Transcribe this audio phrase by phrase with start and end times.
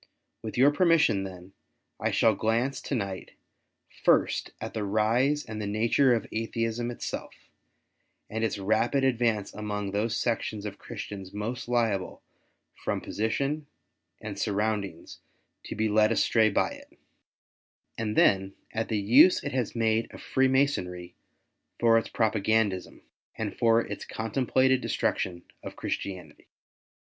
[0.41, 1.53] With your permission then,
[1.99, 3.33] I shall glance to night,
[4.03, 7.29] first, at the rise and the nature of Atheism itselfi*
[8.27, 12.23] and its rapid advance amongst those sections of Christians most liable
[12.73, 13.67] from position
[14.19, 15.19] and surroundings
[15.65, 16.97] to be led astray by it;
[17.95, 21.13] and then at the use it has made of Free masonry
[21.79, 23.03] for its propagandism,
[23.35, 26.47] and for its contemplated destruc tion of Christianity.